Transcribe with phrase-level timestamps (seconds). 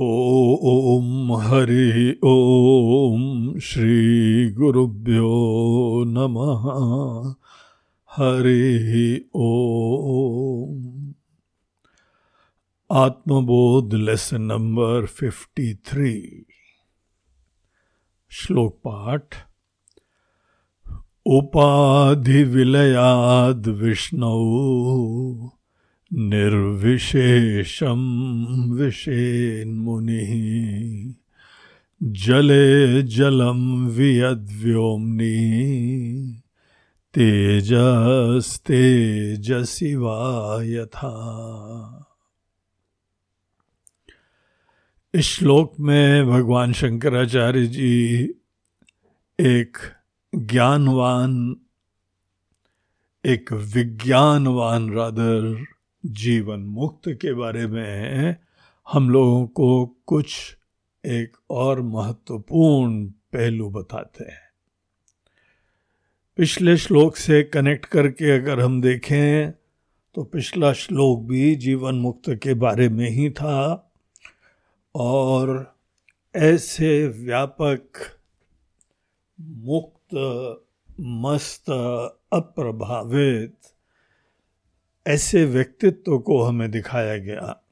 [0.00, 5.30] ॐ हरि ॐ श्रीगुरुभ्यो
[6.06, 6.62] नमः।
[8.10, 11.12] हरिः ॐ।
[12.92, 16.44] आत्मबोध लेसन नंबर 53
[18.30, 19.34] श्लोक पाठ।
[21.26, 25.57] उपाधि विलयाद विष्णु।
[26.12, 27.98] निर्विशेषं
[28.72, 30.30] विषेन्मुनिः
[32.02, 35.62] जले जलं वियद्व्योम्नि
[37.14, 41.14] तेजस्तेजसि वा यथा।
[45.14, 48.30] इस श्लोक में भगवान शंकराचार्य जी
[49.40, 49.78] एक
[50.34, 51.56] ज्ञानवान,
[53.26, 55.64] एक विज्ञानवान रादर
[56.08, 58.36] जीवन मुक्त के बारे में
[58.92, 60.56] हम लोगों को कुछ
[61.06, 64.48] एक और महत्वपूर्ण पहलू बताते हैं।
[66.36, 69.50] पिछले श्लोक से कनेक्ट करके अगर हम देखें
[70.14, 73.92] तो पिछला श्लोक भी जीवन मुक्त के बारे में ही था
[74.94, 75.76] और
[76.36, 77.82] ऐसे व्यापक,
[79.40, 80.14] मुक्त,
[81.00, 81.70] मस्त,
[82.32, 83.56] अप्रभावित
[85.08, 87.64] ऐसे व्यक्तित्व को हमें दिखाया गया।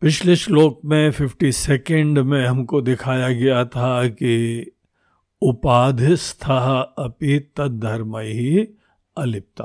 [0.00, 4.66] पिछले श्लोक में फिफ्टी सेकेंड में हमको दिखाया गया था कि
[5.42, 6.44] उपाधिस्थ
[6.98, 8.68] अपि तद्धर्म ही
[9.18, 9.62] अलिप्त।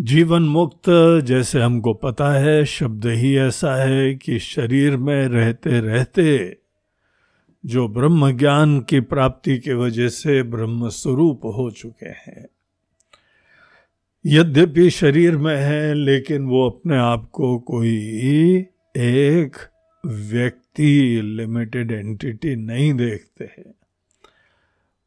[0.00, 0.82] जीवन मुक्त
[1.24, 6.56] जैसे हमको पता है, शब्द ही ऐसा है कि शरीर में रहते रहते
[7.66, 12.46] जो ब्रह्म ज्ञान की प्राप्ति के वजह से ब्रह्म स्वरूप हो चुके हैं।
[14.26, 17.96] यद्यपि शरीर में है, लेकिन वो अपने आप को कोई
[18.96, 19.56] एक
[20.06, 23.74] व्यक्ति लिमिटेड एंटिटी नहीं देखते हैं।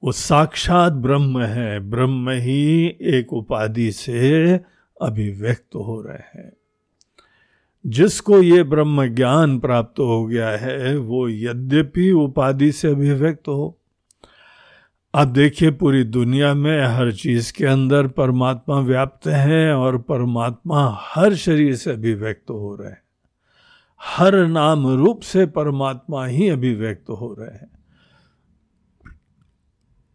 [0.03, 4.53] वो साक्षात ब्रह्म है, ब्रह्म ही एक उपाधि से
[5.01, 6.53] अभिव्यक्त हो रहे हैं।
[7.85, 13.79] जिसको ये ब्रह्म ज्ञान प्राप्त हो गया है, वो यद्यपि उपाधि से अभिव्यक्त हो।
[15.13, 21.35] अब देखिए, पूरी दुनिया में हर चीज़ के अंदर परमात्मा व्याप्त है और परमात्मा हर
[21.35, 23.01] शरीर से अभिव्यक्त हो रहे हैं।
[24.01, 27.69] हर नाम रूप से परमात्मा ही अभिव्यक्त हो रहे हैं।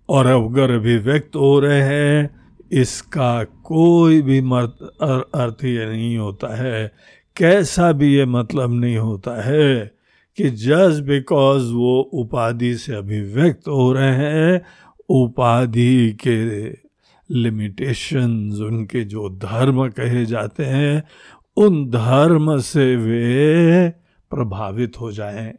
[0.08, 2.42] और अगर अभिव्यक्त हो रहे हैं,
[2.72, 4.38] इसका कोई भी
[5.34, 6.92] अर्थ ये नहीं होता है
[7.36, 9.94] कैसा भी ये मतलब नहीं होता है
[10.36, 14.62] कि जस्ट बिकॉज़ वो उपाधि से अभिव्यक्त हो रहे हैं,
[15.08, 16.70] उपाधि के
[17.30, 21.02] लिमिटेशंस उनके जो धर्म कहे जाते हैं,
[21.56, 23.88] उन धर्म से वे
[24.30, 25.52] प्रभावित हो जाएँ।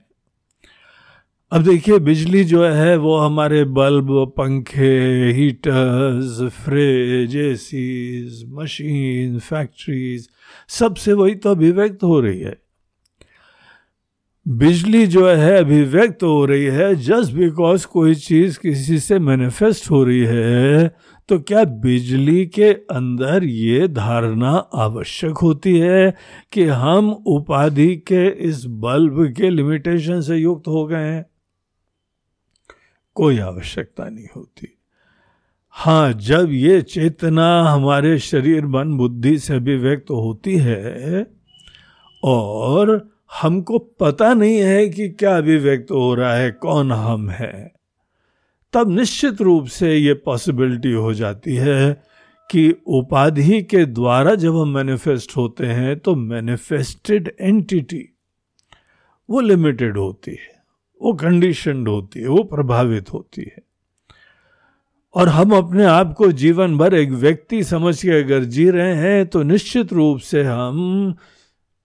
[1.52, 10.30] अब देखिए, बिजली जो है वो हमारे बल्ब, पंखे heaters fridge ACs machine factories
[10.70, 12.58] सबसे वही तो अभिव्यक्त हो रही है।
[14.46, 20.04] बिजली जो है अभिव्यक्त हो रही है जस्ट बिकॉज़ कोई चीज़ किसी से मैनिफेस्ट हो
[20.04, 20.96] रही है
[21.30, 26.14] तो क्या बिजली के अंदर ये धारणा आवश्यक होती है
[26.52, 31.26] कि हम उपाधि के इस बल्ब के लिमिटेशन से युक्त हो गए हैं?
[33.16, 34.68] कोई आवश्यकता नहीं होती।
[35.76, 41.26] हाँ जब ये चेतना हमारे शरीर, मन, बुद्धि से अभिव्यक्त होती है
[42.24, 42.92] और
[43.42, 47.72] हमको पता नहीं है कि क्या अभिव्यक्त हो रहा है, कौन हम है,
[48.74, 51.92] तब निश्चित रूप से ये पॉसिबिलिटी हो जाती है
[52.50, 58.10] कि उपाधि के द्वारा जब हम मैनिफेस्ट होते हैं तो मैनिफेस्टेड एंटिटी
[59.30, 60.56] वो लिमिटेड होती है,
[61.02, 63.62] वो कंडीशनड होती है, वो प्रभावित होती है।
[65.16, 69.28] और हम अपने आप को जीवन भर एक व्यक्ति समझ के अगर जी रहे हैं
[69.28, 71.16] तो निश्चित रूप से हम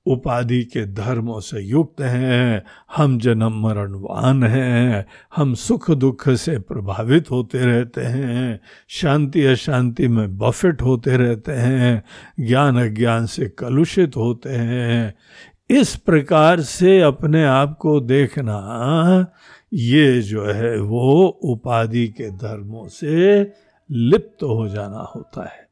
[0.07, 2.63] उपाधि के धर्मों से युक्त हैं।
[2.97, 10.39] हम जन्म मरणवान हैं। हम सुख दुख से प्रभावित होते रहते हैं। शांति अशांति में
[10.39, 12.05] बफेट होते रहते हैं।
[12.41, 15.15] ज्ञान अज्ञान से कलुषित होते हैं।
[15.71, 19.27] इस प्रकार से अपने आप को देखना
[19.73, 23.41] ये जो है वो उपाधि के धर्मों से
[23.91, 25.67] लिप्त हो जाना होता है।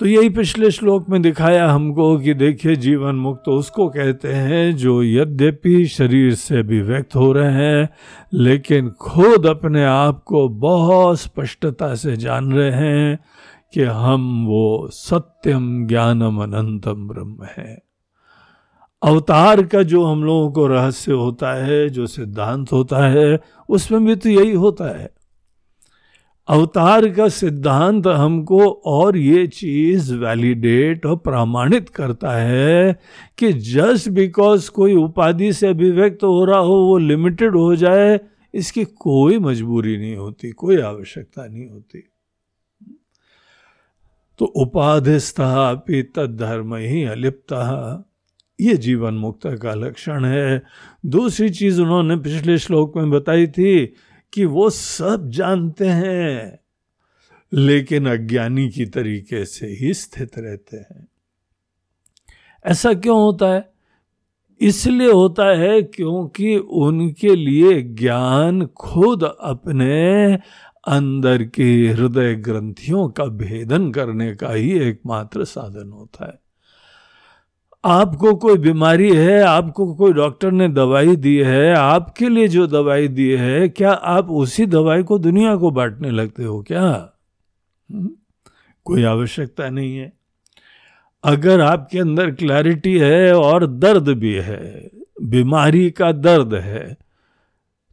[0.00, 4.76] तो यही पिछले श्लोक में दिखाया हमको कि देखिए जीवन मुक्त तो उसको कहते हैं
[4.76, 7.88] जो यद्यपि शरीर से भी व्यक्त हो रहे हैं,
[8.34, 13.18] लेकिन खुद अपने आप को बहुत स्पष्टता से जान रहे हैं
[13.74, 17.91] कि हम वो सत्यम ज्ञानम अनंतम ब्रह्म है।
[19.02, 24.16] अवतार का जो हम लोगों को रहस्य होता है, जो सिद्धांत होता है, उसमें भी
[24.16, 25.10] तो यही होता है।
[26.48, 33.00] अवतार का सिद्धांत हमको और ये चीज़ वैलिडेट और प्रमाणित करता है
[33.38, 38.20] कि जस्ट बिकॉज़ कोई उपाधि से अभिव्यक्त हो रहा हो, वो लिमिटेड हो जाए,
[38.54, 42.08] इसकी कोई मजबूरी नहीं होती, कोई आवश्यकता नहीं होती।
[44.38, 48.04] तो उपाधिस्था तद धर्म ही अलिप्त।
[48.62, 50.62] ये जीवन मुक्त का लक्षण है।
[51.06, 53.86] दूसरी चीज़ उन्होंने पिछले श्लोक में बताई थी
[54.32, 56.58] कि वो सब जानते हैं,
[57.52, 61.08] लेकिन अज्ञानी की तरीके से ही स्थित रहते हैं।
[62.66, 63.72] ऐसा क्यों होता है?
[64.60, 70.34] इसलिए होता है क्योंकि उनके लिए ज्ञान खुद अपने
[70.88, 76.41] अंदर के हृदय ग्रंथियों का भेदन करने का ही एकमात्र साधन होता है।
[77.84, 83.08] आपको कोई बीमारी है, आपको कोई डॉक्टर ने दवाई दी है, आपके लिए जो दवाई
[83.08, 87.12] दी है, क्या आप उसी दवाई को दुनिया को बांटने लगते हो क्या?
[87.92, 88.10] हम्म?
[88.84, 90.12] कोई आवश्यकता नहीं है।
[91.24, 94.90] अगर आपके अंदर क्लैरिटी है और दर्द भी है,
[95.22, 96.96] बीमारी का दर्द है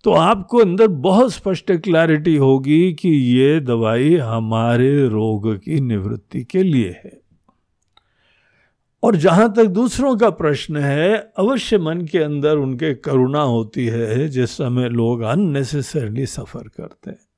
[0.03, 6.63] तो आपको अंदर बहुत स्पष्ट क्लैरिटी होगी कि ये दवाई हमारे रोग की निवृत्ति के
[6.63, 7.18] लिए है।
[9.03, 14.27] और जहाँ तक दूसरों का प्रश्न है, अवश्य मन के अंदर उनके करुणा होती है,
[14.27, 17.29] जिस समय लोग अननेसेसरली सफ़र करते हैं।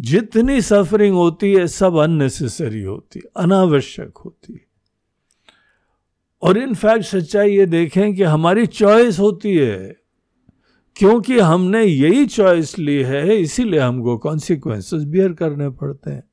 [0.00, 4.66] जितनी सफरिंग होती है, सब अननेसेसरी होती है, अनावश्यक होती है।
[6.42, 9.96] और इनफैक्ट सच्चाई ये देखें कि हमारी चॉइस होती है,
[10.96, 16.24] क्योंकि हमने यही चॉइस ली है, इसीलिए हमको कॉन्सिक्वेंसेस बियर करने पड़ते हैं।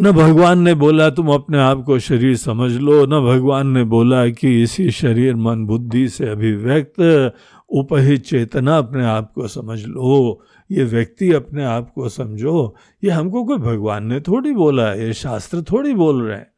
[0.00, 4.28] न भगवान ने बोला, तुम अपने आप को शरीर समझ लो। न भगवान ने बोला
[4.28, 7.32] कि इसी शरीर, मन, बुद्धि से अभिव्यक्त
[7.68, 13.44] उपहित चेतना अपने आप को समझ लो। ये व्यक्ति अपने आप को समझो। ये हमको
[13.44, 16.52] कोई भगवान ने थोड़ी बोला ये शास्त्र थोड़ी बोल रहे हैं।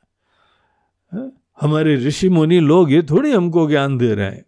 [1.61, 4.45] हमारे ऋषि मुनि लोग ये थोड़ी हमको ज्ञान दे रहे हैं।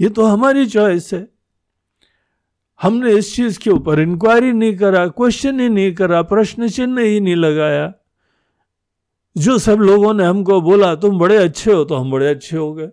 [0.00, 1.28] ये तो हमारी चॉइस है।
[2.82, 7.20] हमने इस चीज़ के ऊपर इंक्वायरी नहीं करा क्वेश्चन ही नहीं करा, प्रश्न चिन्ह ही
[7.20, 7.94] नहीं लगाया।
[9.36, 12.74] जो सब लोगों ने हमको बोला, तुम बड़े अच्छे हो तो हम बड़े अच्छे हो
[12.74, 12.90] गए।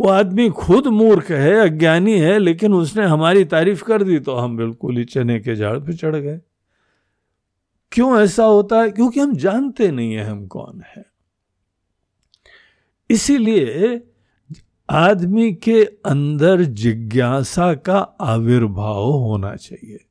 [0.00, 4.56] वो आदमी खुद मूर्ख है, अज्ञानी है, लेकिन उसने हमारी तारीफ़ कर दी तो हम
[4.56, 6.40] बिल्कुल ही चने के झाड़ पे चढ़ गए।
[7.92, 8.90] क्यों ऐसा होता है?
[8.90, 11.06] क्योंकि हम जानते नहीं है हम कौन है।
[13.10, 14.02] इसीलिए
[14.90, 20.05] आदमी के अंदर जिज्ञासा का आविर्भाव होना चाहिए।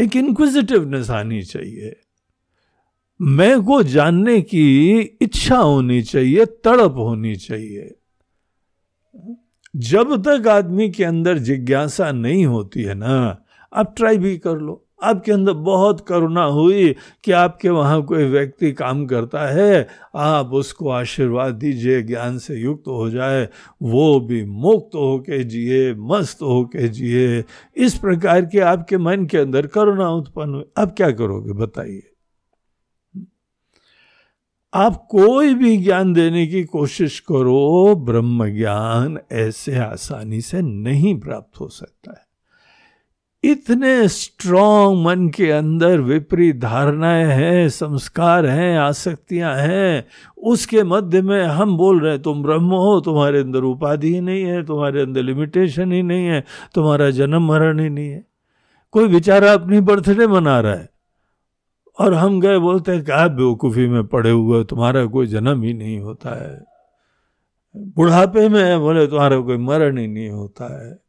[0.00, 2.00] एक इंक्विजिटिवनेस आनी चाहिए।
[3.20, 7.94] मैं को जानने की इच्छा होनी चाहिए, तड़प होनी चाहिए।
[9.76, 14.87] जब तक आदमी के अंदर जिज्ञासा नहीं होती है ना, आप ट्राई भी कर लो।
[15.02, 20.88] आपके अंदर बहुत करुणा हुई कि आपके वहाँ कोई व्यक्ति काम करता है। आप उसको
[20.88, 23.48] आशीर्वाद दीजिए, ज्ञान से युक्त हो जाए।
[23.82, 27.44] वो भी मुक्त होके जिए, मस्त होके जिए।
[27.76, 32.02] इस प्रकार के आपके मन के अंदर करुणा उत्पन्न हुई। आप क्या करोगे, बताइए।
[34.74, 41.60] आप कोई भी ज्ञान देने की कोशिश करो, ब्रह्म ज्ञान ऐसे आसानी से नहीं प्राप्त
[41.60, 42.27] हो सकता है।
[43.44, 50.06] इतने स्ट्रॉन्ग मन के अंदर विपरीत धारणाएँ हैं, संस्कार हैं, आसक्तियाँ हैं,
[50.38, 54.42] उसके मध्य में हम बोल रहे हैं, तुम ब्रह्म हो, तुम्हारे अंदर उपाधि ही नहीं
[54.42, 58.26] है, तुम्हारे अंदर लिमिटेशन ही नहीं है, तुम्हारा जन्म मरण ही नहीं है।
[58.90, 60.90] कोई बेचारा अपनी बर्थडे मना रहा है
[61.98, 66.00] और हम गए बोलते हैं क्या बेवकूफ़ी में पड़े हुए तुम्हारा कोई जन्म ही नहीं
[66.00, 66.64] होता है।
[67.76, 71.07] बुढ़ापे में बोले, तुम्हारा कोई मरण ही नहीं होता है।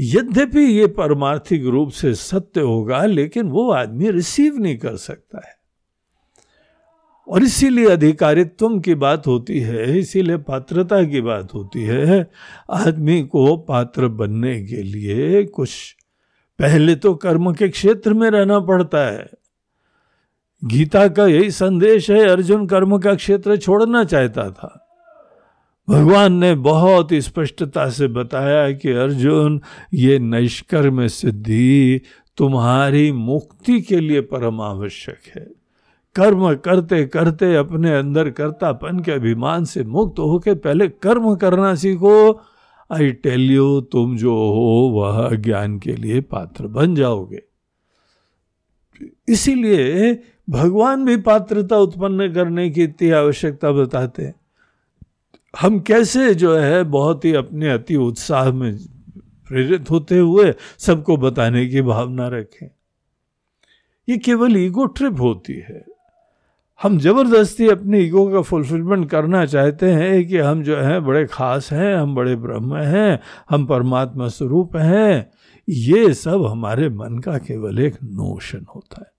[0.00, 5.56] यद्यपि ये परमार्थिक रूप से सत्य होगा, लेकिन वो आदमी रिसीव नहीं कर सकता है।
[7.28, 12.30] और इसीलिए अधिकारित्व की बात होती है, इसीलिए पात्रता की बात होती है,
[12.70, 15.96] आदमी को पात्र बनने के लिए कुछ
[16.58, 19.30] पहले तो कर्म के क्षेत्र में रहना पड़ता है।
[20.64, 24.85] गीता का यही संदेश है, अर्जुन कर्म का क्षेत्र छोड़ना चाहता था।
[25.88, 29.60] भगवान ने बहुत स्पष्टता से बताया कि अर्जुन,
[29.94, 32.00] ये नैष्कर्म सिद्धि
[32.36, 35.48] तुम्हारी मुक्ति के लिए परम आवश्यक है।
[36.14, 42.40] कर्म करते करते अपने अंदर कर्तापन के अभिमान से मुक्त होकर पहले कर्म करना सीखो।
[42.92, 47.42] आई टेल यू तुम जो हो, वह ज्ञान के लिए पात्र बन जाओगे।
[49.28, 50.18] इसीलिए
[50.50, 54.34] भगवान भी पात्रता उत्पन्न करने की इतनी आवश्यकता बताते हैं।
[55.60, 58.78] हम कैसे जो है बहुत ही अपने अति उत्साह में
[59.48, 62.70] प्रेरित होते हुए सबको बताने की भावना रखें।
[64.08, 65.84] ये केवल ईगो ट्रिप होती है।
[66.82, 71.72] हम ज़बरदस्ती अपने ईगो का फुलफिलमेंट करना चाहते हैं कि हम जो है बड़े खास
[71.72, 73.20] हैं, हम बड़े ब्रह्म हैं,
[73.50, 75.30] हम परमात्मा स्वरूप हैं।
[75.68, 79.15] ये सब हमारे मन का केवल एक नोशन होता है।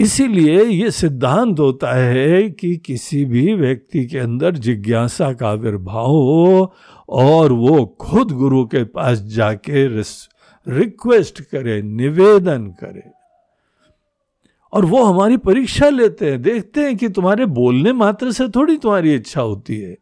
[0.00, 6.74] इसीलिए ये सिद्धांत होता है कि किसी भी व्यक्ति के अंदर जिज्ञासा का आविर्भाव हो
[7.08, 13.10] और वो खुद गुरु के पास जाके रिक्वेस्ट करे, निवेदन करे।
[14.72, 19.14] और वो हमारी परीक्षा लेते हैं, देखते हैं कि तुम्हारे बोलने मात्र से थोड़ी तुम्हारी
[19.14, 19.96] इच्छा होती है।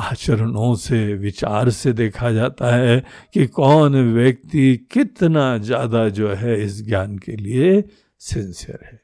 [0.00, 3.04] आचरणों से, विचार से देखा जाता है
[3.34, 7.84] कि कौन व्यक्ति कितना ज़्यादा जो है इस ज्ञान के लिए
[8.18, 9.00] सिंसियर है।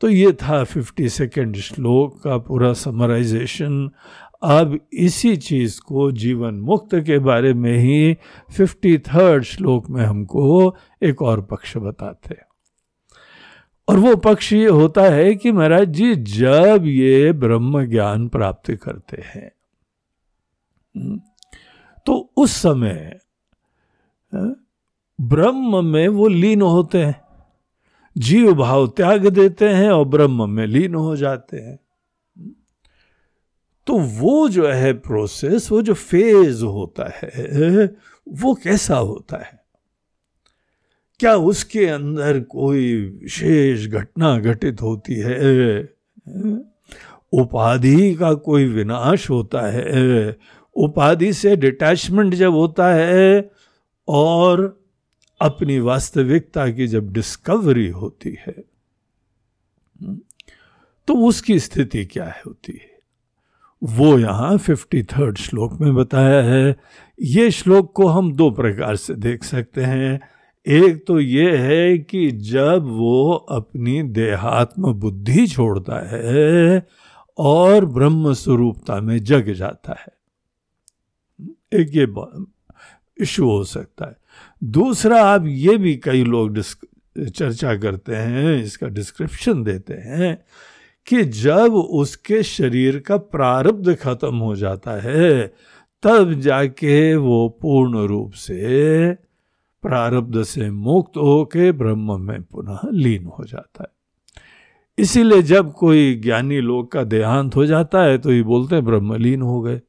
[0.00, 3.90] तो ये था फिफ्टी सेकेंड श्लोक का पूरा समराइजेशन
[4.42, 8.16] अब इसी चीज़ को जीवन मुक्त के बारे में ही
[8.56, 12.36] फिफ्टी थर्ड श्लोक में हमको एक और पक्ष बताते
[13.88, 19.22] और वो पक्ष ये होता है कि महाराज जी, जब ये ब्रह्म ज्ञान प्राप्त करते
[19.24, 19.52] हैं
[22.06, 23.20] तो उस समय
[25.20, 27.24] ब्रह्म में वो लीन होते हैं।
[28.18, 31.78] जीव भाव त्याग देते हैं और ब्रह्म में लीन हो जाते हैं।
[33.86, 37.84] तो वो जो है प्रोसेस वो जो फ़ेज़ होता है,
[38.28, 39.60] वो कैसा होता है?
[41.20, 45.82] क्या उसके अंदर कोई विशेष घटना घटित होती है?
[47.32, 50.38] उपाधि का कोई विनाश होता है?
[50.80, 53.50] उपाधि से डिटैचमेंट जब होता है
[54.08, 54.80] और
[55.40, 58.54] अपनी वास्तविकता की जब डिस्कवरी होती है
[61.08, 62.90] तो उसकी स्थिति क्या होती है?
[63.82, 66.76] वो यहाँ फिफ्टी थर्ड श्लोक में बताया है।
[67.20, 70.20] ये श्लोक को हम दो प्रकार से देख सकते हैं।
[70.66, 76.86] एक तो ये है कि जब वो अपनी देहात्म बुद्धि छोड़ता है
[77.38, 80.19] और ब्रह्म स्वरूपता में जग जाता है
[81.72, 82.06] एक ये
[83.18, 84.16] इशू हो सकता है।
[84.64, 90.38] दूसरा, आप ये भी कई लोग चर्चा करते हैं, इसका डिस्क्रिप्शन देते हैं
[91.06, 95.46] कि जब उसके शरीर का प्रारब्ध खत्म हो जाता है,
[96.02, 99.12] तब जाके वो पूर्ण रूप से
[99.82, 103.88] प्रारब्ध से मुक्त होके ब्रह्म में पुनः लीन हो जाता है।
[104.98, 109.14] इसीलिए जब कोई ज्ञानी लोग का देहांत हो जाता है तो ये बोलते हैं ब्रह्म
[109.14, 109.80] लीन हो गए।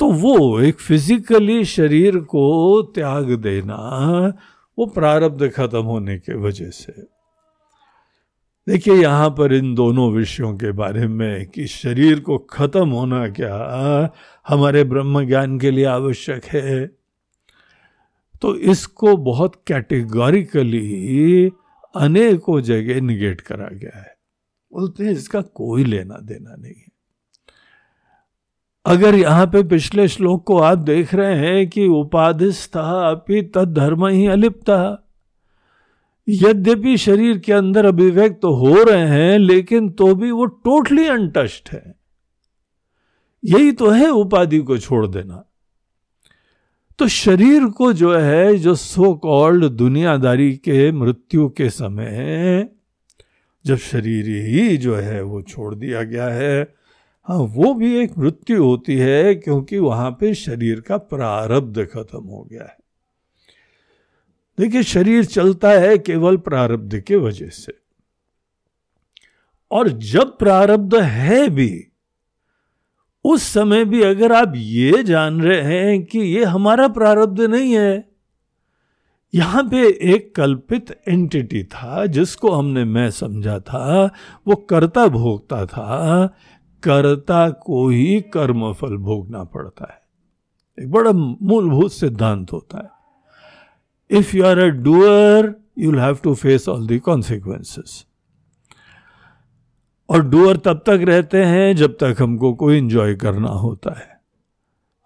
[0.00, 3.76] तो वो एक फिजिकली शरीर को त्याग देना,
[4.78, 6.92] वो प्रारब्ध खत्म होने के वजह से।
[8.66, 13.56] देखिए, यहाँ पर इन दोनों विषयों के बारे में कि शरीर को खत्म होना क्या
[14.46, 16.86] हमारे ब्रह्म ज्ञान के लिए आवश्यक है
[18.42, 21.50] तो इसको बहुत कैटेगोरिकली
[21.94, 24.14] अनेकों जगह निगेट करा गया है।
[24.72, 26.89] बोलते हैं, इसका कोई लेना देना नहीं है।
[28.84, 34.06] अगर यहाँ पे पिछले श्लोक को आप देख रहे हैं कि उपाधिस्था अपि तद धर्म
[34.06, 34.70] ही अलिप्त।
[36.28, 41.70] यद्यपि शरीर के अंदर अभिव्यक्त तो हो रहे हैं, लेकिन तो भी वो टोटली अनटस्ट
[41.72, 41.94] है।
[43.44, 45.44] यही तो है उपाधि को छोड़ देना।
[46.98, 52.68] तो शरीर को जो है, जो सो कॉल्ड दुनियादारी के मृत्यु के समय,
[53.66, 56.79] जब शरीर ही जो है वो छोड़ दिया गया है
[57.30, 62.42] हाँ वो भी एक मृत्यु होती है क्योंकि वहाँ पे शरीर का प्रारब्ध खत्म हो
[62.42, 62.76] गया है।
[64.58, 67.72] देखिए, शरीर चलता है केवल प्रारब्ध के वजह से।
[69.70, 71.86] और जब प्रारब्ध है भी,
[73.24, 78.08] उस समय भी अगर आप ये जान रहे हैं कि ये हमारा प्रारब्ध नहीं है,
[79.34, 84.14] यहाँ पे एक कल्पित एंटिटी था जिसको हमने मैं समझा था,
[84.46, 86.36] वो कर्ता भोगता था
[86.82, 90.00] कर्ता को ही कर्म फल भोगना पड़ता है।
[90.84, 96.68] एक बड़ा मूलभूत सिद्धांत होता है। If you are a doer you have to face
[96.68, 98.06] all the consequences
[100.08, 104.20] और डूअर तब तक रहते हैं जब तक हमको कोई इंजॉय करना होता है।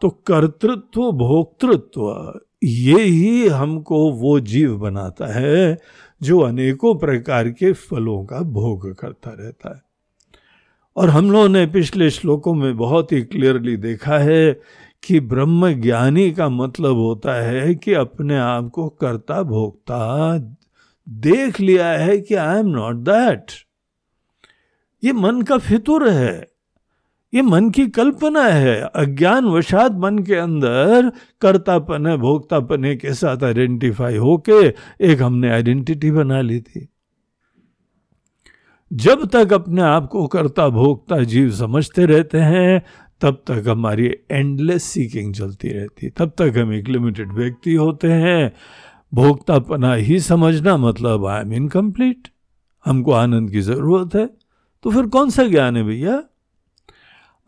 [0.00, 2.33] तो कर्तृत्व, भोक्तृत्व,
[2.64, 5.78] ये ही हमको वो जीव बनाता है
[6.23, 9.94] जो अनेकों प्रकार के फलों का भोग करता रहता है।
[10.97, 14.61] और हम लोगों ने पिछले श्लोकों में बहुत ही क्लियरली देखा है
[15.03, 20.39] कि ब्रह्म ज्ञानी का मतलब होता है कि अपने आप को कर्ता भोक्ता
[21.09, 23.47] देख लिया है कि आई एम नॉट दैट
[25.05, 26.49] ये मन का फितुर है।
[27.35, 34.17] ये मन की कल्पना है। अज्ञान वशात मन के अंदर कर्तापन भोक्तापने के साथ आइडेंटिफाई
[34.17, 36.89] होके एक हमने आइडेंटिटी बना ली थी।
[38.93, 42.83] जब तक अपने आप को कर्ता भोक्ता जीव समझते रहते हैं,
[43.21, 48.12] तब तक हमारी एंडलेस सीकिंग चलती रहती है। तब तक हम एक लिमिटेड व्यक्ति होते
[48.12, 48.53] हैं।
[49.14, 52.29] भोक्तापना ही समझना मतलब आई एम इनकम्प्लीट
[52.85, 54.31] हमको आनंद की ज़रूरत है।
[54.83, 56.23] तो फिर कौन सा ज्ञान है भैया?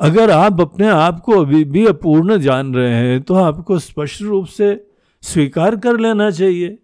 [0.01, 4.47] अगर आप अपने आप को अभी भी अपूर्ण जान रहे हैं तो आपको स्पष्ट रूप
[4.47, 4.87] से
[5.23, 6.79] स्वीकार कर लेना चाहिए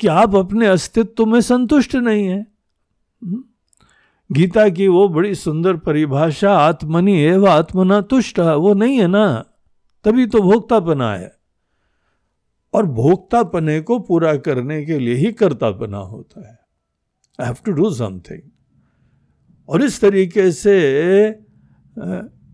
[0.00, 2.46] कि आप अपने अस्तित्व में संतुष्ट नहीं है।
[3.24, 3.44] हम्म?
[4.30, 9.44] गीता की वो बड़ी सुंदर परिभाषा, आत्मनि एवं आत्मना तुष्ट, वो नहीं है ना?
[10.04, 11.32] तभी तो भोक्तापना है।
[12.74, 16.58] और भोक्तापने को पूरा करने के लिए ही कर्तापना होता है।
[17.38, 18.40] I have to do something
[19.68, 20.76] और इस तरीके से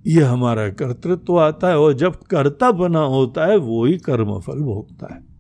[0.07, 5.15] ये हमारा कर्तृत्व आता है और जब कर्ता बना होता है, वो ही कर्मफल भोगता
[5.15, 5.36] है।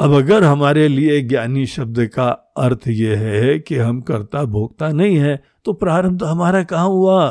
[0.00, 5.16] अब अगर हमारे लिए ज्ञानी शब्द का अर्थ यह है कि हम कर्ता भोक्ता नहीं
[5.16, 7.30] है तो प्रारब्ध हमारा कहाँ हुआ?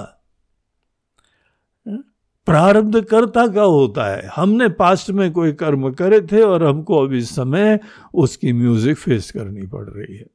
[2.48, 7.14] प्रारब्ध कर्ता का होता है। हमने पास्ट में कोई कर्म करे थे और हमको अब
[7.14, 7.80] इस समय
[8.14, 10.26] उसकी म्यूज़िक फेस करनी पड़ रही है।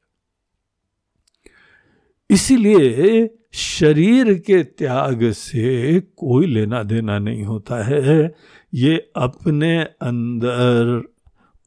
[2.30, 8.34] इसीलिए शरीर के त्याग से कोई लेना देना नहीं होता है।
[8.74, 11.02] ये अपने अंदर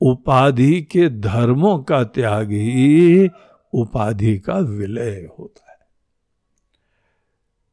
[0.02, 3.30] उपाधि के धर्मों का त्याग ही
[3.74, 5.78] उपाधि का विलय होता है।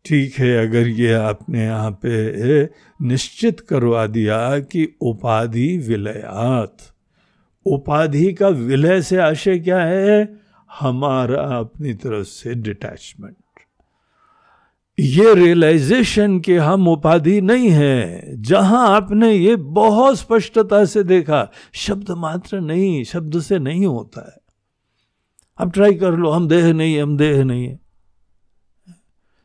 [0.05, 2.65] ठीक है, अगर ये आपने यहाँ पे
[3.03, 6.77] निश्चित करवा दिया कि उपाधि विलयात,
[7.67, 10.41] उपाधि का विलय से आशय क्या है?
[10.81, 13.37] हमारा अपनी तरफ़ से डिटैचमेंट
[15.01, 22.11] ये रियलाइजेशन के हम उपाधि नहीं है। जहाँ आपने ये बहुत स्पष्टता से देखा, शब्द
[22.11, 24.41] मात्र नहीं, शब्द से नहीं होता है।
[25.59, 27.81] अब ट्राई कर लो, हम देह नहीं हम देह नहीं है।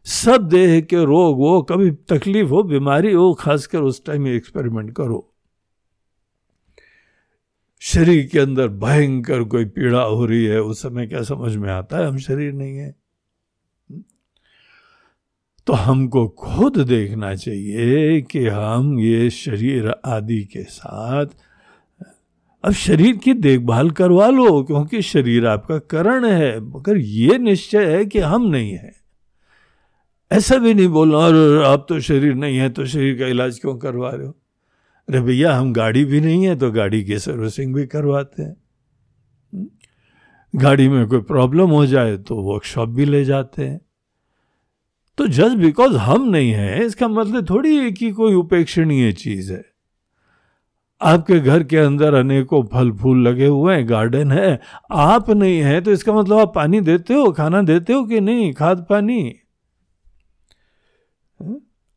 [0.06, 5.34] सब देह के रोग हो कभी तकलीफ़ हो, बीमारी हो, खासकर उस टाइम एक्सपेरिमेंट करो।
[7.80, 11.98] शरीर के अंदर भयंकर कोई पीड़ा हो रही है, उस समय क्या समझ में आता
[11.98, 13.03] है, हम शरीर नहीं है।
[15.68, 21.26] तो हमको खुद देखना चाहिए कि हम ये शरीर आदि के साथ,
[22.64, 28.06] अब शरीर की देखभाल करवा लो, क्योंकि शरीर आपका करण है, मगर ये निश्चय है
[28.06, 28.92] कि हम नहीं है।
[30.32, 33.78] ऐसा भी नहीं बोलना और आप तो शरीर नहीं है तो शरीर का इलाज क्यों
[33.78, 34.32] करवा रहे हो?
[35.08, 38.56] अरे भैया, हम गाड़ी भी नहीं है तो गाड़ी की सर्विसिंग भी करवाते हैं।
[40.54, 43.80] गाड़ी में कोई प्रॉब्लम हो जाए तो वर्कशॉप भी ले जाते हैं।
[45.18, 49.64] तो जस्ट बिकॉज़ हम नहीं है, इसका मतलब थोड़ी है कि कोई उपेक्षणीय चीज़ है।
[51.02, 54.60] आपके घर के अंदर अनेकों फल फूल लगे हुए हैं गार्डन है,
[54.92, 58.54] आप नहीं है तो इसका मतलब आप पानी देते हो, खाना देते हो कि नहीं?
[58.54, 59.36] खाद पानी।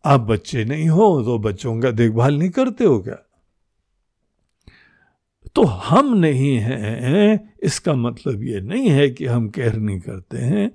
[0.04, 3.16] आप बच्चे नहीं हो तो बच्चों का देखभाल नहीं करते हो क्या?
[5.54, 10.70] तो हम नहीं हैं, इसका मतलब ये नहीं है कि हम केयर नहीं करते हैं।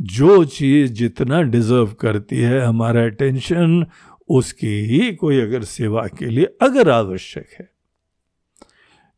[0.00, 3.86] जो चीज़ जितना डिजर्व करती है हमारा अटेंशन
[4.28, 7.70] उसकी ही कोई अगर सेवा के लिए अगर आवश्यक है।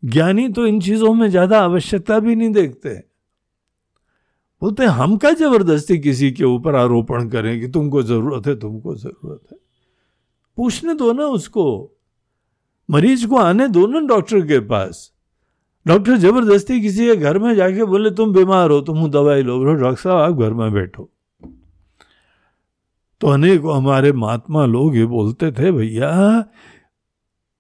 [0.05, 2.95] ज्ञानी तो इन चीज़ों में ज़्यादा आवश्यकता भी नहीं देखते।
[4.63, 9.41] बोलते हम क्या ज़बरदस्ती किसी के ऊपर आरोपण करें कि तुमको ज़रूरत है, तुमको ज़रूरत
[9.53, 9.59] है?
[10.57, 11.97] पूछने दो ना उसको।
[12.91, 15.13] मरीज़ को आने दो ना डॉक्टर के पास।
[15.87, 19.75] डॉक्टर ज़बरदस्ती किसी के घर में जाके बोले, तुम बीमार हो, तुम दवाई लो, बोलो,
[19.75, 21.11] डॉक्टर साहब, आप घर में बैठो।
[23.21, 26.41] तो अनेक हमारे महात्मा लोग ये बोलते थे, भैया,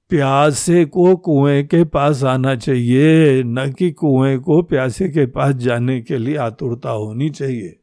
[0.08, 6.00] प्यासे को कुएँ के पास आना चाहिए, न कि कुएँ को प्यासे के पास जाने
[6.00, 7.80] के लिए आतुरता होनी चाहिए।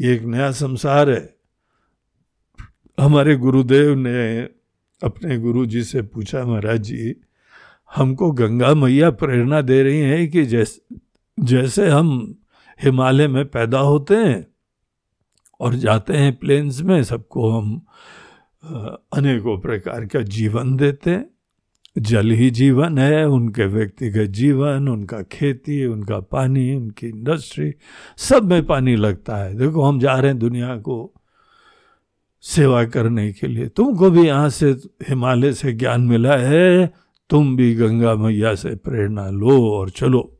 [0.00, 1.36] ये एक नया संसार है।
[3.00, 4.42] हमारे गुरुदेव ने
[5.02, 7.20] अपने गुरु जी से पूछा, महाराज जी
[7.96, 10.96] हमको गंगा मैया प्रेरणा दे रही हैं कि जैसे
[11.38, 12.38] जैसे हम
[12.82, 14.46] हिमालय में पैदा होते हैं
[15.60, 17.86] और जाते हैं प्लेन्स में, सबको हम
[19.12, 21.26] अनेकों प्रकार का जीवन देते हैं।
[21.98, 27.72] जल ही जीवन है, उनके व्यक्तिगत जीवन, उनका खेती, उनका पानी, उनकी इंडस्ट्री
[28.16, 31.14] सब में पानी लगता है। देखो, हम जा रहे हैं दुनिया को
[32.40, 34.70] सेवा करने के लिए। तुमको भी यहाँ से
[35.08, 36.92] हिमालय से ज्ञान मिला है
[37.30, 40.38] तुम भी गंगा मैया से प्रेरणा लो और चलो।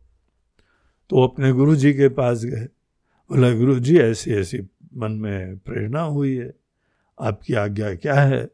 [1.11, 2.64] तो अपने गुरु जी के पास गए।
[3.31, 4.61] बोला गुरु जी ऐसी ऐसी
[4.96, 6.55] मन में प्रेरणा हुई है।
[7.20, 8.51] आपकी आज्ञा क्या है?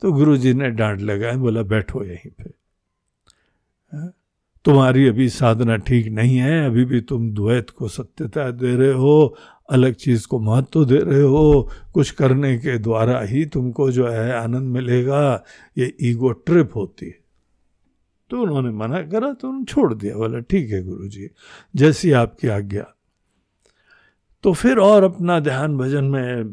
[0.00, 2.50] तो गुरु जी ने डांट लगाए बोला, बैठो यहीं पे।
[3.92, 4.14] हाँ?
[4.64, 9.36] तुम्हारी अभी साधना ठीक नहीं है, अभी भी तुम द्वैत को सत्यता दे रहे हो,
[9.70, 14.32] अलग चीज़ को महत्व दे रहे हो। कुछ करने के द्वारा ही तुमको जो है
[14.32, 15.44] आनंद मिलेगा।
[15.78, 17.21] ये ईगो ट्रिप होती है।
[18.32, 21.28] तो उन्होंने मना करा तो उन्होंने छोड़ दिया। बोला, ठीक है गुरु जी
[21.74, 22.84] जैसी आपकी आज्ञा।
[24.44, 26.44] तो फिर और अपना ध्यान भजन में,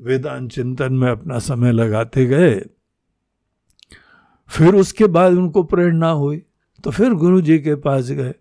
[0.00, 2.54] वेदांत चिंतन में अपना समय लगाते गए।
[4.50, 6.42] फिर उसके बाद उनको प्रेरणा हुई
[6.84, 8.34] तो फिर गुरु जी के पास गए।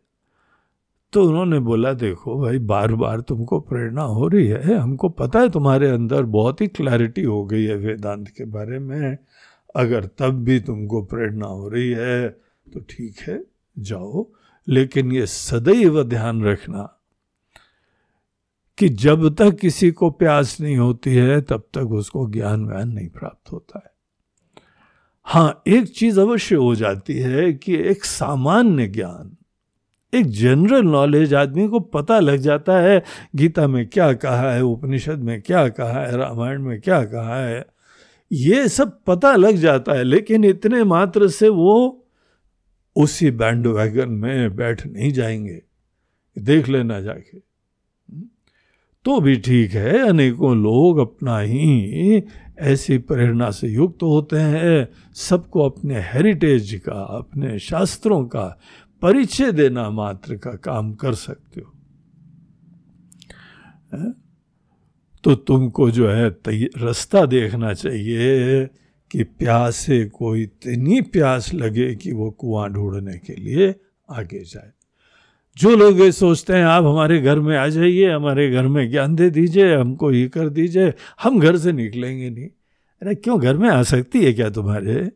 [1.14, 5.50] तो उन्होंने बोला, देखो भाई बार बार तुमको प्रेरणा हो रही है। हमको पता है
[5.50, 9.18] तुम्हारे अंदर बहुत ही क्लैरिटी हो गई है वेदांत के बारे में।
[9.76, 13.44] अगर तब भी तुमको प्रेरणा हो रही है तो ठीक है,
[13.80, 14.28] जाओ।
[14.68, 16.92] लेकिन ये सदैव ध्यान रखना
[18.78, 23.10] कि जब तक किसी को प्यास नहीं होती है, तब तक उसको ज्ञान व्यान नहीं
[23.10, 23.92] प्राप्त होता है।
[25.24, 29.38] हाँ एक चीज़ अवश्य हो जाती है कि एक सामान्य ज्ञान,
[30.14, 33.04] एक जनरल नॉलेज आदमी को पता लग जाता है,
[33.36, 37.66] गीता में क्या कहा है, उपनिषद में क्या कहा है, रामायण में क्या कहा है,
[38.32, 42.05] ये सब पता लग जाता है, लेकिन इतने मात्र से वो
[42.96, 45.62] उसी बैंड वैगन में बैठ नहीं जाएँगे।
[46.40, 47.40] देख लेना जाके।
[49.06, 52.24] तो भी ठीक है, अनेकों लोग अपना ही
[52.60, 58.60] ऐसी प्रेरणा से युक्त होते हैं। सबको अपने हेरिटेज का, अपने शास्त्रों का
[59.02, 61.72] परिचय देना मात्र का काम कर सकते हो।
[65.24, 66.30] तो तुमको जो है
[66.78, 68.66] रास्ता देखना चाहिए।
[69.12, 73.76] कि प्यासे को इतनी प्यास लगे कि वो कुआँ ढूँढने के लिए
[74.10, 74.72] आगे जाए।
[75.58, 79.16] जो लोग ये सोचते हैं, आप हमारे घर में आ जाइए, हमारे घर में ज्ञान
[79.16, 82.48] दे दीजिए, हमको ये कर दीजिए, हम घर से निकलेंगे नहीं।
[83.02, 85.12] अरे क्यों, घर में आ सकती है क्या तुम्हारे?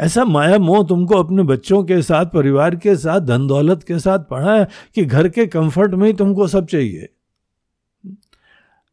[0.00, 4.18] ऐसा माया मोह तुमको अपने बच्चों के साथ, परिवार के साथ धन दौलत के साथ
[4.18, 7.08] पढ़ा है कि घर के कंफर्ट में ही तुमको सब चाहिए?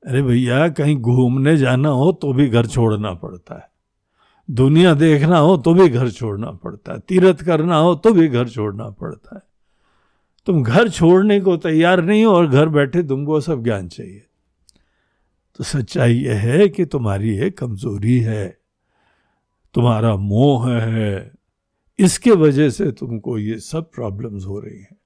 [0.05, 3.76] अरे भैया, कहीं घूमने जाना हो तो भी घर छोड़ना पड़ता है।
[4.49, 8.49] दुनिया देखना हो तो भी घर छोड़ना पड़ता है। तीर्थ करना हो तो भी घर
[8.49, 9.41] छोड़ना पड़ता है।
[10.45, 14.23] तुम घर छोड़ने को तैयार नहीं हो और घर बैठे तुमको सब ज्ञान चाहिए।
[15.55, 18.57] तो सच्चाई यह है कि तुम्हारी एक कमज़ोरी है,
[19.73, 21.31] तुम्हारा मोह है,
[21.99, 24.97] इसके वजह से तुमको ये सब प्रॉब्लम्स हो रही हैं।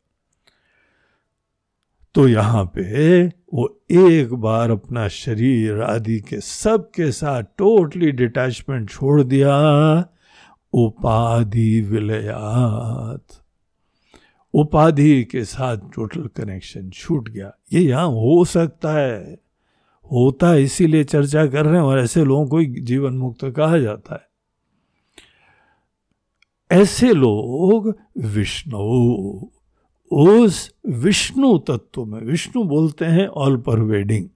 [2.15, 8.90] तो यहाँ पे वो एक बार अपना शरीर आदि के सब के साथ टोटली डिटैचमेंट
[8.90, 9.60] छोड़ दिया।
[10.74, 13.26] उपाधि विलयात।
[14.54, 19.40] उपाधि के साथ टोटल कनेक्शन छूट गया। ये यहाँ हो सकता है।
[20.12, 24.16] होता है, इसीलिए चर्चा कर रहे हैं और ऐसे लोगों को जीवन मुक्त कहा जाता
[24.16, 24.32] है।
[26.82, 28.82] ऐसे लोग विष्णु
[30.12, 34.30] उस विष्णु तत्व में, विष्णु बोलते हैं ऑल परवेडिंग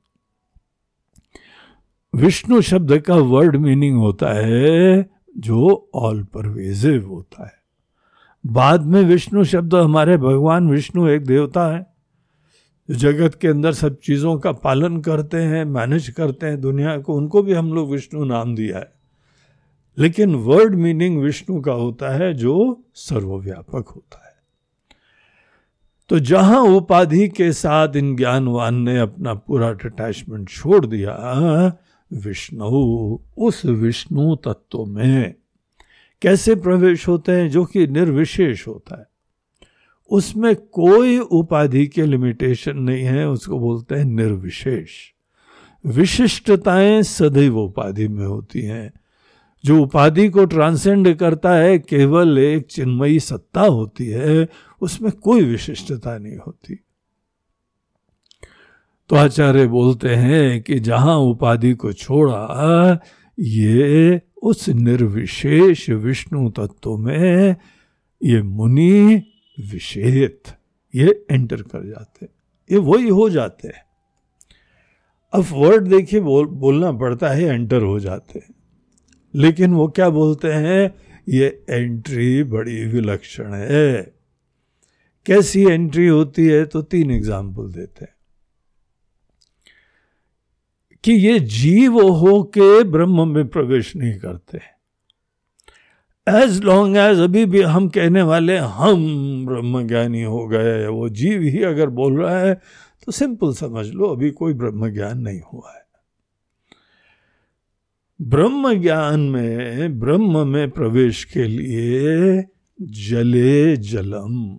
[2.16, 7.54] विष्णु शब्द का वर्ड मीनिंग होता है जो ऑल परवेजिव होता है।
[8.46, 11.96] बाद में विष्णु शब्द, हमारे भगवान विष्णु एक देवता है
[12.92, 17.44] जगत के अंदर सब चीज़ों का पालन करते हैं मैनेज करते हैं, दुनिया को, उनको
[17.44, 18.94] भी हम लोग विष्णु नाम दिया है।
[19.98, 24.25] लेकिन वर्ड मीनिंग विष्णु का होता है जो सर्वव्यापक होता है।
[26.10, 31.16] तो जहाँ उपाधि के साथ इन ज्ञानवान ने अपना पूरा अटैचमेंट छोड़ दिया,
[32.14, 32.66] विष्णु,
[33.38, 35.36] उस विष्णु तत्व में
[36.22, 39.08] कैसे प्रवेश होते हैं जो कि निर्विशेष होता है?
[40.10, 44.90] उसमें कोई उपाधि के लिमिटेशन नहीं है, उसको बोलते हैं निर्विशेष।
[45.86, 48.94] विशिष्टताएँ सदैव उपाधि में होती हैं।
[49.66, 54.48] जो उपाधि को ट्रांसेंड करता है केवल एक चिन्मयी सत्ता होती है
[54.82, 56.76] उसमें कोई विशिष्टता नहीं होती।
[59.10, 63.00] तो आचार्य बोलते हैं कि जहाँ उपाधि को छोड़ा
[63.40, 67.56] ये उस निर्विशेष विष्णु तत्व में
[68.24, 69.24] ये मुनि
[69.72, 70.44] विषेत
[70.96, 72.26] ये एंटर कर जाते
[72.72, 73.84] ये वही हो जाते हैं।
[75.34, 78.55] अब वर्ड देखिए बोल, बोलना पड़ता है एंटर हो जाते हैं।
[79.36, 80.94] लेकिन वो क्या बोलते हैं?
[81.30, 84.14] ये एंट्री बड़ी विलक्षण है।
[85.26, 86.66] कैसी एंट्री होती है?
[86.66, 88.14] तो तीन एग्ज़ाम्पल देते हैं।
[91.04, 94.60] कि ये जीव हो के ब्रह्म में प्रवेश नहीं करते।
[96.28, 101.42] एज लॉन्ग एज अभी भी हम कहने वाले हम ब्रह्म ज्ञानी हो गए वो जीव
[101.42, 102.54] ही अगर बोल रहा है
[103.06, 105.85] तो सिंपल समझ लो, अभी कोई ब्रह्म ज्ञान नहीं हुआ है।
[108.22, 112.44] ब्रह्म ज्ञान में, ब्रह्म में प्रवेश के लिए
[112.82, 114.58] जले जलम।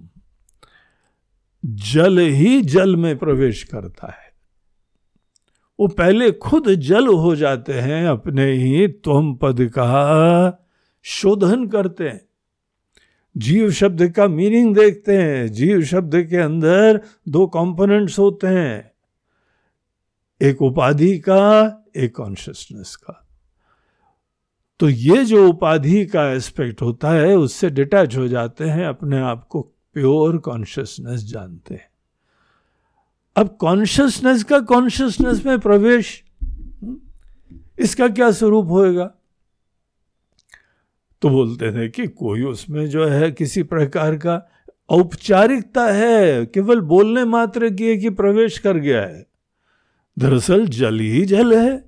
[1.67, 4.27] जल ही जल में प्रवेश करता है।
[5.81, 10.69] वो पहले खुद जल हो जाते हैं, अपने ही त्वम पद का
[11.03, 12.27] शोधन करते हैं।
[13.37, 18.93] जीव शब्द का मीनिंग देखते हैं। जीव शब्द के अंदर दो कंपोनेंट्स होते हैं।
[20.43, 23.26] एक उपाधि का, एक कॉन्शियसनेस का।
[24.81, 29.47] तो ये जो उपाधि का एस्पेक्ट होता है, उससे डिटैच हो जाते हैं, अपने आप
[29.49, 29.61] को
[29.95, 31.89] प्योर कॉन्शियसनेस जानते हैं।
[33.37, 36.23] अब कॉन्शियसनेस का कॉन्शियसनेस में प्रवेश
[37.79, 39.15] इसका क्या स्वरूप होएगा?
[41.23, 44.51] तो बोलते थे कि कोई उसमें जो है, किसी प्रकार का
[44.89, 49.27] औपचारिकता है, केवल बोलने मात्र की है कि प्रवेश कर गया है।
[50.19, 51.86] दरअसल जल ही जल है।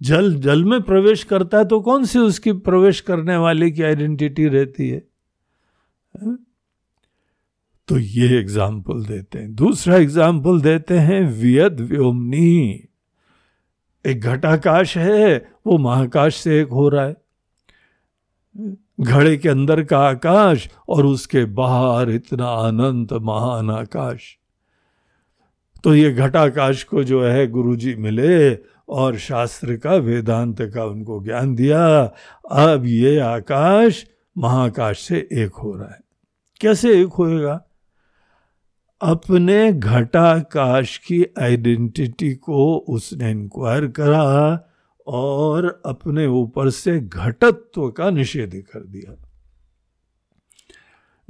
[0.00, 4.46] जल जल में प्रवेश करता है तो कौन सी उसकी प्रवेश करने वाले की आइडेंटिटी
[4.48, 5.02] रहती है?
[7.88, 12.84] तो ये एग्ज़ाम्पल देते हैं। दूसरा एग्ज़ाम्पल देते हैं, वियद व्योमनी।
[14.04, 17.16] एक घटाकाश है, वो महाकाश से एक हो रहा है।
[19.00, 24.36] घड़े के अंदर का आकाश और उसके बाहर इतना अनंत, महान आकाश।
[25.84, 28.54] तो ये घटाकाश को जो है गुरुजी मिले
[28.88, 31.98] और शास्त्र का वेदांत का उनको ज्ञान दिया।
[32.50, 34.06] अब ये आकाश
[34.38, 36.00] महाकाश से एक हो रहा है।
[36.60, 37.64] कैसे एक होएगा?
[39.00, 44.60] अपने घटाकाश की आइडेंटिटी को उसने इंक्वायर करा
[45.06, 49.24] और अपने ऊपर से घटत्व का निषेध कर दिया।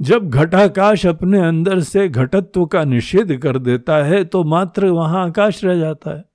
[0.01, 5.63] जब घटाकाश अपने अंदर से घटत्व का निषेध कर देता है तो मात्र वहाँ आकाश
[5.65, 6.28] रह जाता है।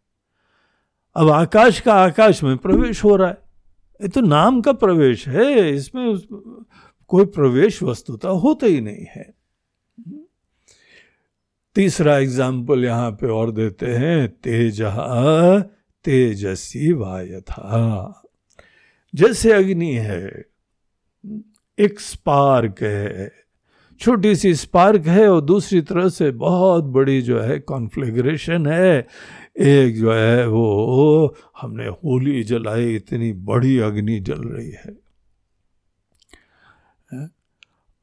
[1.17, 3.39] अब आकाश का आकाश में प्रवेश हो रहा है।
[4.01, 6.19] ये तो नाम का प्रवेश है, इसमें
[7.11, 9.33] कोई प्रवेश वस्तुता होता ही नहीं है।
[11.77, 14.83] तीसरा एग्ज़ाम्पल यहाँ पे और देते हैं, तेज
[16.05, 18.25] तेजसी वायथा।
[19.15, 20.45] जैसे अग्नि है,
[21.79, 23.31] एक स्पार्क है,
[24.01, 29.07] छोटी सी स्पार्क है और दूसरी तरह से बहुत बड़ी जो है कॉन्फ्लिग्रेशन है।
[29.59, 35.05] एक जो है वो हमने होली जलाई, इतनी बड़ी अग्नि जल रही है।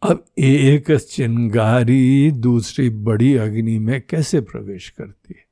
[0.01, 5.51] अब एक चिंगारी दूसरी बड़ी अग्नि में कैसे प्रवेश करती है?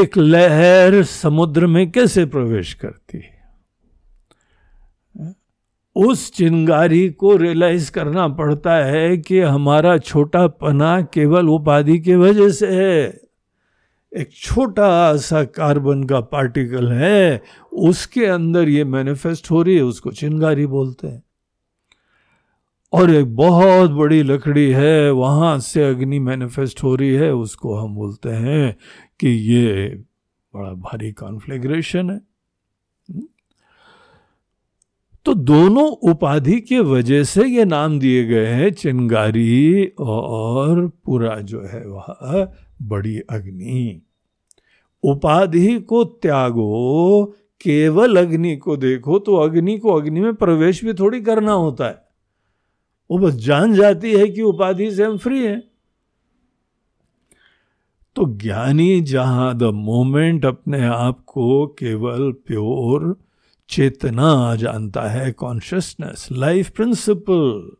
[0.00, 3.40] एक लहर समुद्र में कैसे प्रवेश करती है?
[5.96, 12.48] उस चिंगारी को रियलाइज़ करना पड़ता है कि हमारा छोटा पना केवल उपाधि की वजह
[12.48, 13.29] से है।
[14.12, 17.42] एक छोटा सा कार्बन का पार्टिकल है,
[17.72, 21.22] उसके अंदर ये मैनिफेस्ट हो रही है, उसको चिंगारी बोलते हैं
[22.92, 27.94] और एक बहुत बड़ी लकड़ी है, वहाँ से अग्नि मैनिफेस्ट हो रही है, उसको हम
[27.94, 28.76] बोलते हैं
[29.20, 29.86] कि ये
[30.54, 33.22] बड़ा भारी कॉन्फ्लेग्रेशन है हम्म?
[35.26, 41.62] तो दोनों उपाधि के वजह से ये नाम दिए गए हैं, चिंगारी और पूरा जो
[41.62, 44.02] है वह बड़ी अग्नि।
[45.02, 47.24] उपाधि को त्यागो,
[47.60, 52.04] केवल अग्नि को देखो तो अग्नि को अग्नि में प्रवेश भी थोड़ी करना होता है।
[53.10, 55.62] वो बस जान जाती है कि उपाधि से हम फ्री हैं।
[58.16, 63.16] तो ज्ञानी जहाँ द मोमेंट अपने आप को केवल प्योर
[63.68, 67.76] चेतना जानता है कॉन्शियसनेस लाइफ प्रिंसिपल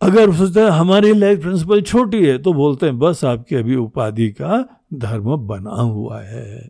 [0.00, 4.28] अगर सोचते हैं हमारी लाइफ प्रिंसिपल छोटी है तो बोलते हैं, बस आपकी अभी उपाधि
[4.30, 4.58] का
[4.94, 6.68] धर्म बना हुआ है।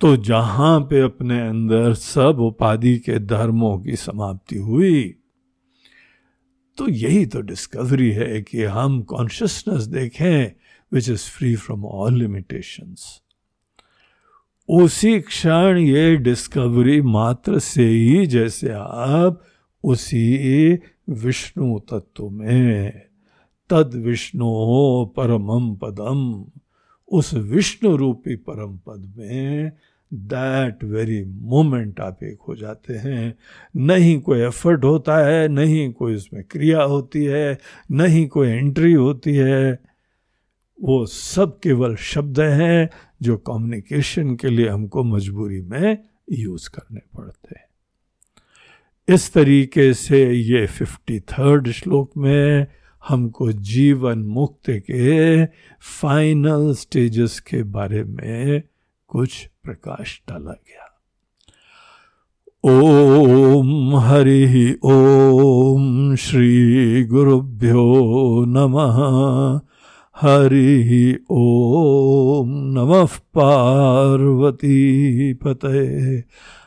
[0.00, 5.02] तो जहाँ पे अपने अंदर सब उपाधि के धर्मों की समाप्ति हुई
[6.78, 10.52] तो यही तो डिस्कवरी है कि हम कॉन्शियसनेस देखें
[10.92, 13.04] which is free from all limitations
[14.68, 19.42] उसी क्षण ये डिस्कवरी मात्र से ही जैसे आप
[19.86, 20.78] उसी
[21.10, 23.02] विष्णु तत्व में।
[23.70, 24.46] तद विष्णु
[25.16, 26.44] परमम पदम।
[27.08, 29.72] उस विष्णु रूपी परम पद में
[30.14, 33.38] दैट वेरी मोमेंट आप एक हो जाते हैं।
[33.76, 37.58] नहीं कोई एफर्ट होता है, नहीं कोई उसमें क्रिया होती है,
[37.90, 39.78] नहीं कोई एंट्री होती है।
[40.82, 42.90] वो सब केवल शब्द हैं
[43.22, 45.98] जो कम्युनिकेशन के लिए हमको मजबूरी में
[46.32, 47.65] यूज़ करने पड़ते हैं।
[49.08, 52.66] इस तरीके से ये फिफ्टी थर्ड श्लोक में
[53.08, 55.46] हमको जीवन मुक्त के
[55.80, 58.62] फाइनल स्टेजेस के बारे में
[59.08, 61.02] कुछ प्रकाश डाला गया।
[62.64, 69.60] ओम हरि ओम श्री गुरुभ्यो नमः।
[70.16, 74.78] हरि ओम नमः पार्वती
[75.34, 76.20] पते